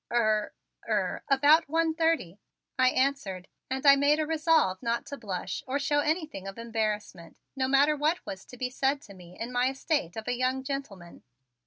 [0.11, 0.51] "Er
[0.89, 2.39] er, about one thirty,"
[2.75, 7.37] I answered, and I made a resolve not to blush or show anything of embarrassment,
[7.55, 10.63] no matter what was to be said to me in my estate of a young
[10.63, 11.21] gentleman.